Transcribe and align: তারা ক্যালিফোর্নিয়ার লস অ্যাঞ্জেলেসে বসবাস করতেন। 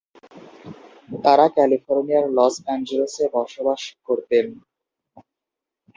তারা 1.23 1.45
ক্যালিফোর্নিয়ার 1.55 2.25
লস 2.37 2.55
অ্যাঞ্জেলেসে 2.65 3.25
বসবাস 3.35 3.81
করতেন। 4.07 4.45